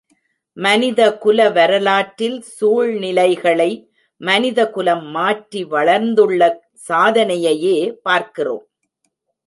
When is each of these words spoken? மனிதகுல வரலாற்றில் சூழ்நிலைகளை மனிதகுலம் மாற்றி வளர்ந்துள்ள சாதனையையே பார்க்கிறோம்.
மனிதகுல 0.57 1.39
வரலாற்றில் 1.57 2.39
சூழ்நிலைகளை 2.55 3.69
மனிதகுலம் 4.21 5.05
மாற்றி 5.17 5.61
வளர்ந்துள்ள 5.75 6.41
சாதனையையே 6.89 7.77
பார்க்கிறோம். 8.07 8.65